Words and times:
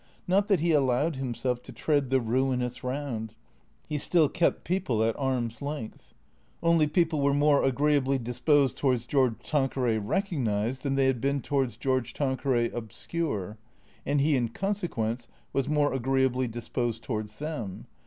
Not 0.27 0.47
that 0.47 0.61
he 0.61 0.71
allowed 0.71 1.17
himself 1.17 1.61
to 1.61 1.71
tread 1.71 2.09
the 2.09 2.19
ruinous 2.19 2.83
round. 2.83 3.35
He 3.87 3.99
still 3.99 4.29
kept 4.29 4.63
people 4.63 5.03
at 5.03 5.15
arm's 5.15 5.61
length. 5.61 6.15
Only 6.63 6.87
people 6.87 7.21
were 7.21 7.35
more 7.35 7.63
agreeably 7.63 8.17
dis 8.17 8.39
posed 8.39 8.77
towards 8.77 9.05
George 9.05 9.35
Tanqueray 9.43 9.99
recognized 9.99 10.81
than 10.81 10.95
they 10.95 11.05
had 11.05 11.21
been 11.21 11.39
towards 11.43 11.77
George 11.77 12.15
Tanqueray 12.15 12.71
obscure, 12.71 13.59
and 14.03 14.19
he 14.21 14.35
in 14.35 14.47
consequence 14.49 15.27
was 15.53 15.67
more 15.69 15.93
agreeably 15.93 16.47
disposed 16.47 17.03
towards 17.03 17.37
them. 17.37 17.85